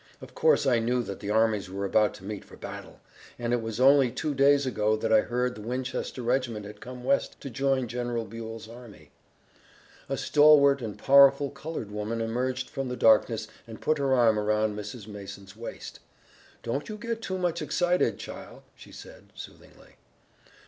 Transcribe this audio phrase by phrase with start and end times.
[0.19, 2.99] Of course I knew that the armies were about to meet for battle!
[3.37, 7.03] And it was only two days ago that I heard the Winchester regiment had come
[7.03, 9.11] west to join General Buell's army."
[10.09, 14.75] A stalwart and powerful colored woman emerged from the darkness and put her arm around
[14.75, 15.05] Mrs.
[15.05, 15.99] Mason's waist.
[16.63, 19.97] "Don't you get too much excited, chile," she said soothingly.